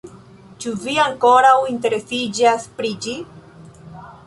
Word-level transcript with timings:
Ĉu 0.63 0.71
vi 0.85 0.95
ankoraŭ 1.03 1.51
interesiĝas 1.73 2.67
pri 2.81 2.95
ĝi? 3.07 3.17